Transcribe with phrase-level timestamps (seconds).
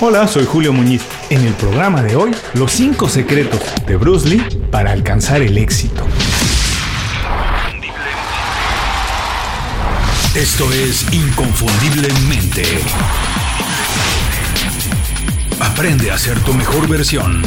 [0.00, 1.02] Hola, soy Julio Muñiz.
[1.30, 6.04] En el programa de hoy, los 5 secretos de Bruce Lee para alcanzar el éxito.
[10.34, 12.62] Esto es Inconfundiblemente.
[15.60, 17.42] Aprende a ser tu mejor versión.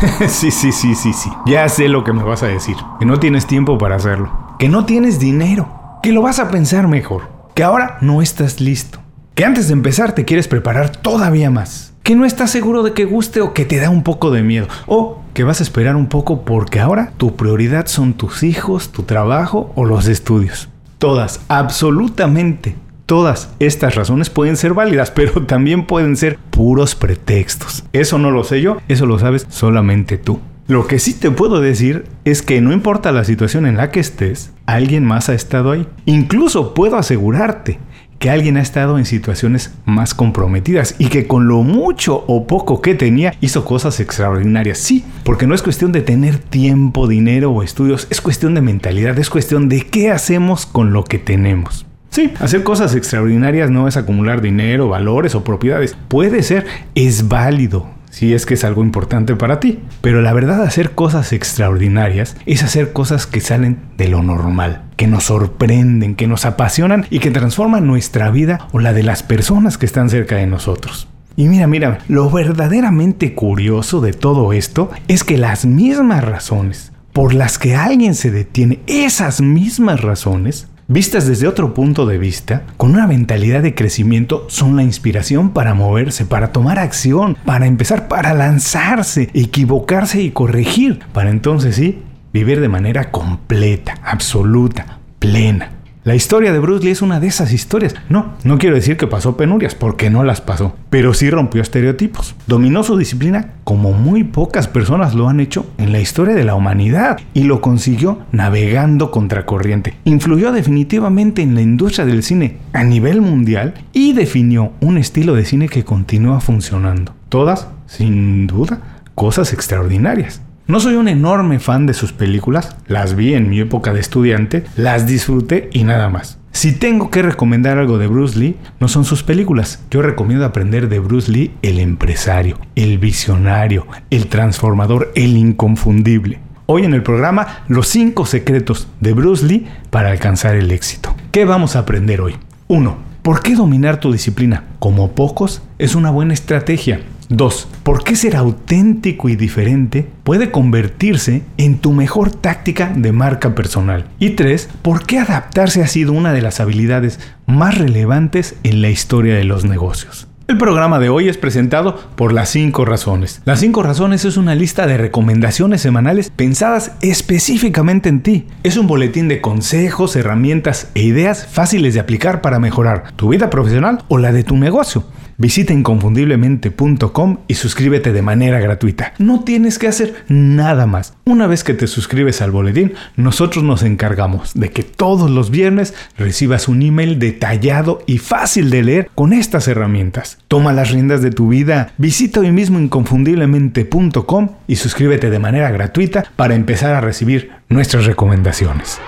[0.28, 1.30] sí, sí, sí, sí, sí.
[1.46, 2.76] Ya sé lo que me vas a decir.
[2.98, 4.56] Que no tienes tiempo para hacerlo.
[4.58, 5.68] Que no tienes dinero.
[6.02, 8.98] Que lo vas a pensar mejor que ahora no estás listo,
[9.34, 13.06] que antes de empezar te quieres preparar todavía más, que no estás seguro de que
[13.06, 16.06] guste o que te da un poco de miedo, o que vas a esperar un
[16.06, 20.68] poco porque ahora tu prioridad son tus hijos, tu trabajo o los estudios.
[20.98, 27.84] Todas, absolutamente todas estas razones pueden ser válidas, pero también pueden ser puros pretextos.
[27.94, 30.40] Eso no lo sé yo, eso lo sabes solamente tú.
[30.68, 34.00] Lo que sí te puedo decir es que no importa la situación en la que
[34.00, 35.86] estés, alguien más ha estado ahí.
[36.06, 37.78] Incluso puedo asegurarte
[38.18, 42.80] que alguien ha estado en situaciones más comprometidas y que con lo mucho o poco
[42.80, 44.78] que tenía hizo cosas extraordinarias.
[44.78, 49.16] Sí, porque no es cuestión de tener tiempo, dinero o estudios, es cuestión de mentalidad,
[49.20, 51.86] es cuestión de qué hacemos con lo que tenemos.
[52.10, 55.96] Sí, hacer cosas extraordinarias no es acumular dinero, valores o propiedades.
[56.08, 59.78] Puede ser, es válido, si es que es algo importante para ti.
[60.00, 65.06] Pero la verdad, hacer cosas extraordinarias es hacer cosas que salen de lo normal, que
[65.06, 69.76] nos sorprenden, que nos apasionan y que transforman nuestra vida o la de las personas
[69.76, 71.08] que están cerca de nosotros.
[71.36, 77.34] Y mira, mira, lo verdaderamente curioso de todo esto es que las mismas razones por
[77.34, 82.92] las que alguien se detiene, esas mismas razones, vistas desde otro punto de vista, con
[82.92, 88.34] una mentalidad de crecimiento, son la inspiración para moverse, para tomar acción, para empezar, para
[88.34, 95.75] lanzarse, equivocarse y corregir, para entonces sí, vivir de manera completa, absoluta, plena.
[96.06, 97.92] La historia de Bruce Lee es una de esas historias.
[98.08, 102.36] No, no quiero decir que pasó penurias, porque no las pasó, pero sí rompió estereotipos.
[102.46, 106.54] Dominó su disciplina como muy pocas personas lo han hecho en la historia de la
[106.54, 109.94] humanidad y lo consiguió navegando contracorriente.
[110.04, 115.44] Influyó definitivamente en la industria del cine a nivel mundial y definió un estilo de
[115.44, 117.16] cine que continúa funcionando.
[117.28, 118.80] Todas, sin duda,
[119.16, 120.40] cosas extraordinarias.
[120.68, 124.64] No soy un enorme fan de sus películas, las vi en mi época de estudiante,
[124.74, 126.40] las disfruté y nada más.
[126.50, 129.84] Si tengo que recomendar algo de Bruce Lee, no son sus películas.
[129.92, 136.40] Yo recomiendo aprender de Bruce Lee el empresario, el visionario, el transformador, el inconfundible.
[136.66, 141.14] Hoy en el programa, los 5 secretos de Bruce Lee para alcanzar el éxito.
[141.30, 142.34] ¿Qué vamos a aprender hoy?
[142.66, 142.96] 1.
[143.22, 144.64] ¿Por qué dominar tu disciplina?
[144.80, 147.02] Como pocos, es una buena estrategia.
[147.28, 147.68] 2.
[147.82, 154.06] ¿Por qué ser auténtico y diferente puede convertirse en tu mejor táctica de marca personal?
[154.18, 154.68] Y 3.
[154.82, 159.44] ¿Por qué adaptarse ha sido una de las habilidades más relevantes en la historia de
[159.44, 160.28] los negocios?
[160.48, 163.42] El programa de hoy es presentado por Las 5 Razones.
[163.44, 168.46] Las 5 Razones es una lista de recomendaciones semanales pensadas específicamente en ti.
[168.62, 173.50] Es un boletín de consejos, herramientas e ideas fáciles de aplicar para mejorar tu vida
[173.50, 175.02] profesional o la de tu negocio.
[175.38, 179.12] Visita inconfundiblemente.com y suscríbete de manera gratuita.
[179.18, 181.14] No tienes que hacer nada más.
[181.24, 185.94] Una vez que te suscribes al boletín, nosotros nos encargamos de que todos los viernes
[186.16, 190.38] recibas un email detallado y fácil de leer con estas herramientas.
[190.48, 191.92] Toma las riendas de tu vida.
[191.98, 199.00] Visita hoy mismo inconfundiblemente.com y suscríbete de manera gratuita para empezar a recibir nuestras recomendaciones.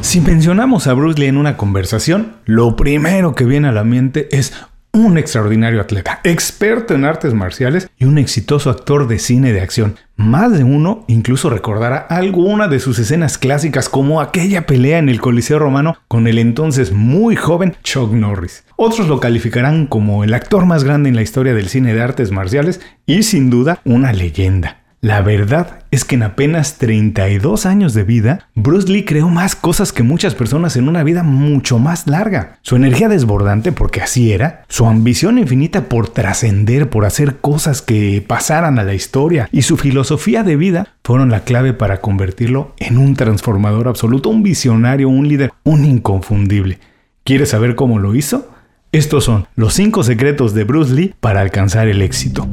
[0.00, 4.28] Si mencionamos a Bruce Lee en una conversación, lo primero que viene a la mente
[4.36, 4.52] es
[4.94, 9.96] un extraordinario atleta, experto en artes marciales y un exitoso actor de cine de acción.
[10.16, 15.20] Más de uno incluso recordará alguna de sus escenas clásicas como aquella pelea en el
[15.20, 18.64] Coliseo Romano con el entonces muy joven Chuck Norris.
[18.76, 22.30] Otros lo calificarán como el actor más grande en la historia del cine de artes
[22.30, 24.81] marciales y sin duda una leyenda.
[25.04, 29.92] La verdad es que en apenas 32 años de vida, Bruce Lee creó más cosas
[29.92, 32.60] que muchas personas en una vida mucho más larga.
[32.62, 38.24] Su energía desbordante, porque así era, su ambición infinita por trascender, por hacer cosas que
[38.24, 42.96] pasaran a la historia y su filosofía de vida fueron la clave para convertirlo en
[42.96, 46.78] un transformador absoluto, un visionario, un líder, un inconfundible.
[47.24, 48.52] ¿Quieres saber cómo lo hizo?
[48.92, 52.46] Estos son los 5 secretos de Bruce Lee para alcanzar el éxito.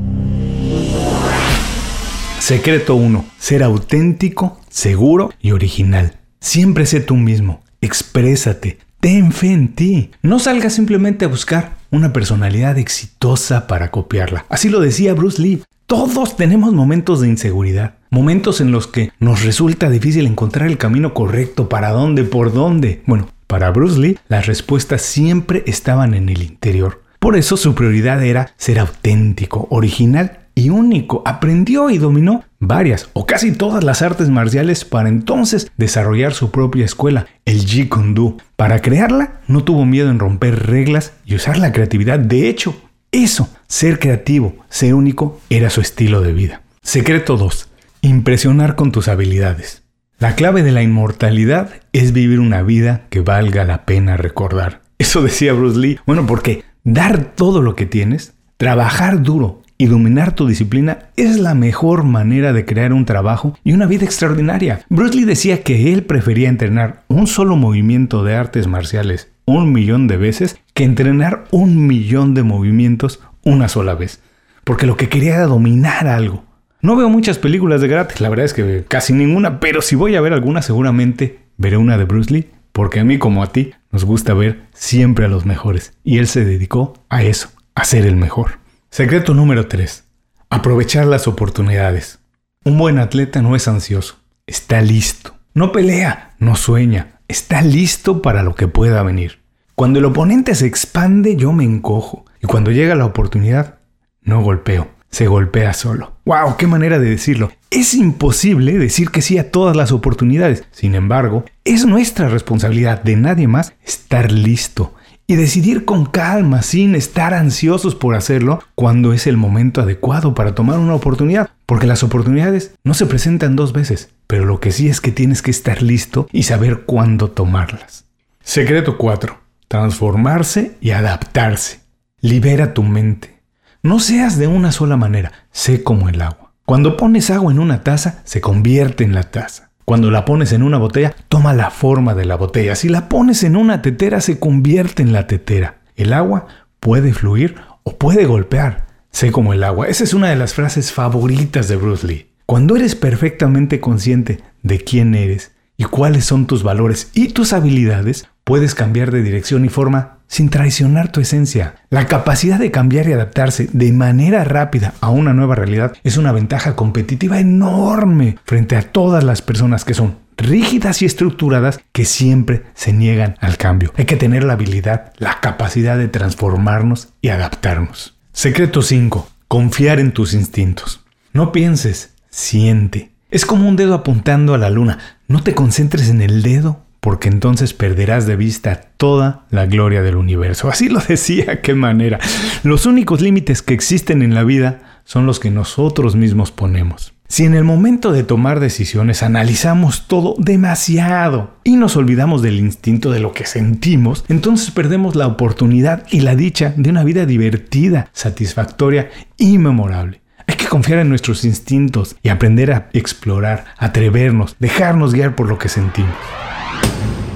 [2.50, 3.26] Secreto 1.
[3.38, 6.18] Ser auténtico, seguro y original.
[6.40, 7.62] Siempre sé tú mismo.
[7.80, 8.80] Exprésate.
[9.00, 10.10] Ten fe en ti.
[10.24, 14.48] No salgas simplemente a buscar una personalidad exitosa para copiarla.
[14.50, 15.62] Así lo decía Bruce Lee.
[15.86, 21.14] Todos tenemos momentos de inseguridad, momentos en los que nos resulta difícil encontrar el camino
[21.14, 23.04] correcto, para dónde, por dónde.
[23.06, 27.04] Bueno, Para Bruce Lee, las respuestas siempre estaban en el interior.
[27.20, 31.24] Por eso su prioridad era ser auténtico, original y único.
[31.26, 36.86] Aprendió y dominó varias o casi todas las artes marciales para entonces desarrollar su propia
[36.86, 38.38] escuela, el Jeet Kune Do.
[38.56, 42.20] Para crearla, no tuvo miedo en romper reglas y usar la creatividad.
[42.20, 42.76] De hecho,
[43.12, 46.62] eso, ser creativo, ser único, era su estilo de vida.
[46.82, 47.70] Secreto 2.
[48.02, 49.84] Impresionar con tus habilidades.
[50.18, 54.82] La clave de la inmortalidad es vivir una vida que valga la pena recordar.
[54.98, 56.00] Eso decía Bruce Lee.
[56.06, 61.56] Bueno, porque dar todo lo que tienes, trabajar duro y dominar tu disciplina es la
[61.56, 64.82] mejor manera de crear un trabajo y una vida extraordinaria.
[64.90, 70.08] Bruce Lee decía que él prefería entrenar un solo movimiento de artes marciales un millón
[70.08, 74.22] de veces que entrenar un millón de movimientos una sola vez.
[74.64, 76.44] Porque lo que quería era dominar algo.
[76.82, 80.16] No veo muchas películas de karate, la verdad es que casi ninguna, pero si voy
[80.16, 83.72] a ver alguna seguramente veré una de Bruce Lee, porque a mí como a ti
[83.92, 88.06] nos gusta ver siempre a los mejores, y él se dedicó a eso, a ser
[88.06, 88.60] el mejor.
[88.92, 90.04] Secreto número 3.
[90.50, 92.20] Aprovechar las oportunidades.
[92.66, 95.36] Un buen atleta no es ansioso, está listo.
[95.54, 99.44] No pelea, no sueña, está listo para lo que pueda venir.
[99.76, 103.78] Cuando el oponente se expande, yo me encojo, y cuando llega la oportunidad,
[104.22, 106.14] no golpeo se golpea solo.
[106.26, 106.58] ¡Wow!
[106.58, 107.52] ¡Qué manera de decirlo!
[107.72, 110.64] Es imposible decir que sí a todas las oportunidades.
[110.72, 114.94] Sin embargo, es nuestra responsabilidad de nadie más estar listo
[115.30, 120.56] y decidir con calma, sin estar ansiosos por hacerlo, cuando es el momento adecuado para
[120.56, 121.52] tomar una oportunidad.
[121.68, 125.44] Porque las oportunidades no se presentan dos veces, pero lo que sí es que tienes
[125.44, 128.06] que estar listo y saber cuándo tomarlas.
[128.42, 129.40] Secreto 4.
[129.68, 131.82] Transformarse y adaptarse.
[132.22, 133.44] Libera tu mente.
[133.84, 136.54] No seas de una sola manera, sé como el agua.
[136.66, 139.69] Cuando pones agua en una taza, se convierte en la taza.
[139.90, 142.76] Cuando la pones en una botella, toma la forma de la botella.
[142.76, 145.80] Si la pones en una tetera, se convierte en la tetera.
[145.96, 146.46] El agua
[146.80, 148.86] puede fluir o puede golpear.
[149.10, 149.88] Sé como el agua.
[149.88, 152.30] Esa es una de las frases favoritas de Bruce Lee.
[152.46, 158.28] Cuando eres perfectamente consciente de quién eres y cuáles son tus valores y tus habilidades,
[158.50, 161.76] puedes cambiar de dirección y forma sin traicionar tu esencia.
[161.92, 166.32] La capacidad de cambiar y adaptarse de manera rápida a una nueva realidad es una
[166.32, 172.64] ventaja competitiva enorme frente a todas las personas que son rígidas y estructuradas que siempre
[172.74, 173.94] se niegan al cambio.
[173.98, 178.18] Hay que tener la habilidad, la capacidad de transformarnos y adaptarnos.
[178.34, 179.30] Secreto 5.
[179.48, 181.06] Confiar en tus instintos.
[181.34, 183.12] No pienses, siente.
[183.30, 184.98] Es como un dedo apuntando a la luna.
[185.28, 190.16] No te concentres en el dedo porque entonces perderás de vista toda la gloria del
[190.16, 190.70] universo.
[190.70, 192.20] Así lo decía, qué manera.
[192.64, 197.14] Los únicos límites que existen en la vida son los que nosotros mismos ponemos.
[197.28, 203.12] Si en el momento de tomar decisiones analizamos todo demasiado y nos olvidamos del instinto
[203.12, 208.10] de lo que sentimos, entonces perdemos la oportunidad y la dicha de una vida divertida,
[208.14, 210.22] satisfactoria y memorable.
[210.48, 215.60] Hay que confiar en nuestros instintos y aprender a explorar, atrevernos, dejarnos guiar por lo
[215.60, 216.16] que sentimos.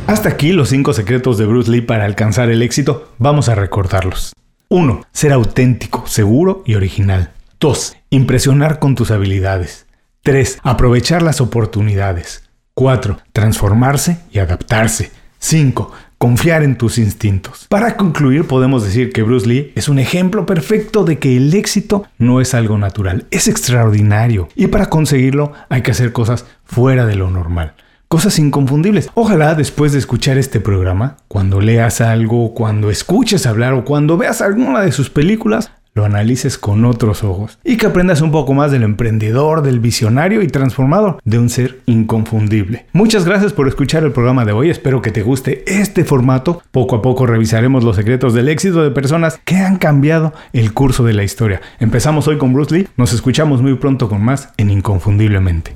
[0.05, 3.13] Hasta aquí los 5 secretos de Bruce Lee para alcanzar el éxito.
[3.19, 4.33] Vamos a recordarlos.
[4.67, 5.01] 1.
[5.13, 7.31] Ser auténtico, seguro y original.
[7.61, 7.95] 2.
[8.09, 9.85] Impresionar con tus habilidades.
[10.23, 10.59] 3.
[10.61, 12.44] Aprovechar las oportunidades.
[12.73, 13.17] 4.
[13.31, 15.11] Transformarse y adaptarse.
[15.39, 15.94] 5.
[16.17, 17.67] Confiar en tus instintos.
[17.69, 22.03] Para concluir, podemos decir que Bruce Lee es un ejemplo perfecto de que el éxito
[22.17, 24.50] no es algo natural, es extraordinario.
[24.55, 27.75] Y para conseguirlo hay que hacer cosas fuera de lo normal
[28.13, 29.10] cosas inconfundibles.
[29.15, 34.39] Ojalá después de escuchar este programa, cuando leas algo, cuando escuches hablar o cuando veas
[34.39, 38.72] alguna de sus películas, lo analices con otros ojos y que aprendas un poco más
[38.72, 42.86] del emprendedor, del visionario y transformador, de un ser inconfundible.
[42.93, 46.62] Muchas gracias por escuchar el programa de hoy, espero que te guste este formato.
[46.70, 51.03] Poco a poco revisaremos los secretos del éxito de personas que han cambiado el curso
[51.03, 51.62] de la historia.
[51.79, 55.75] Empezamos hoy con Bruce Lee, nos escuchamos muy pronto con más en Inconfundiblemente.